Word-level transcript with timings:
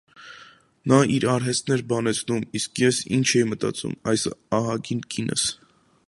Նա 0.91 0.97
իր 1.17 1.25
արհեստն 1.33 1.75
էր 1.75 1.83
բանեցնում, 1.91 2.41
իսկ 2.59 2.81
ե՞ս 2.85 3.01
ինչ 3.17 3.23
էի 3.33 3.45
մտածում, 3.51 3.93
այս 4.13 4.25
ահագին 4.61 5.05
կինս: 5.17 5.45